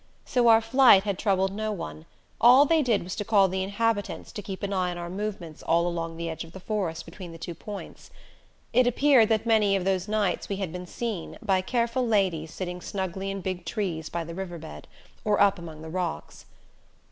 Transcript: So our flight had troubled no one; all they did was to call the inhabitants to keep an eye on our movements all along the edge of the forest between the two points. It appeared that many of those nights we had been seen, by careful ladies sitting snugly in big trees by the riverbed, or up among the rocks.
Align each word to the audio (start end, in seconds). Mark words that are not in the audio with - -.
So 0.25 0.47
our 0.47 0.61
flight 0.61 1.03
had 1.03 1.19
troubled 1.19 1.53
no 1.53 1.71
one; 1.71 2.07
all 2.43 2.65
they 2.65 2.81
did 2.81 3.03
was 3.03 3.15
to 3.17 3.23
call 3.23 3.47
the 3.47 3.61
inhabitants 3.61 4.31
to 4.31 4.41
keep 4.41 4.63
an 4.63 4.73
eye 4.73 4.89
on 4.89 4.97
our 4.97 5.11
movements 5.11 5.61
all 5.61 5.85
along 5.85 6.17
the 6.17 6.27
edge 6.27 6.43
of 6.43 6.53
the 6.53 6.59
forest 6.59 7.05
between 7.05 7.31
the 7.31 7.37
two 7.37 7.53
points. 7.53 8.09
It 8.73 8.87
appeared 8.87 9.29
that 9.29 9.45
many 9.45 9.75
of 9.75 9.85
those 9.85 10.07
nights 10.07 10.49
we 10.49 10.55
had 10.55 10.73
been 10.73 10.87
seen, 10.87 11.37
by 11.39 11.61
careful 11.61 12.01
ladies 12.07 12.51
sitting 12.51 12.81
snugly 12.81 13.29
in 13.29 13.41
big 13.41 13.63
trees 13.63 14.09
by 14.09 14.23
the 14.23 14.33
riverbed, 14.33 14.87
or 15.23 15.39
up 15.39 15.59
among 15.59 15.83
the 15.83 15.89
rocks. 15.91 16.47